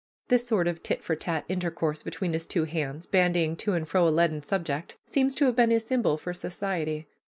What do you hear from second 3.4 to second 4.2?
to and fro a